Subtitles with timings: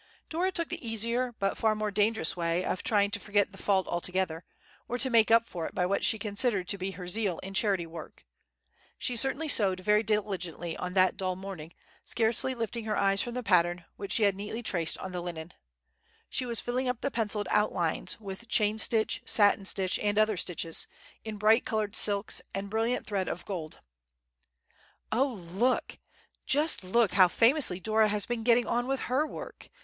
[0.29, 3.85] Dora took the easier, but far more dangerous way, of trying to forget the fault
[3.85, 4.43] altogether,
[4.87, 7.53] or to make up for it by what she considered to be her zeal in
[7.53, 8.25] charity work.
[8.97, 13.43] She certainly sewed very diligently on that dull morning, scarcely lifting her eyes from the
[13.43, 15.53] pattern which she had neatly traced on the linen.
[16.31, 20.87] She was filling up the pencilled outlines with chain stitch, satin stitch, and other stitches,
[21.23, 23.81] in bright colored silks and a brilliant thread of gold.
[25.11, 29.69] "Oh, look!—just look how famously Dora has been getting on with her work!"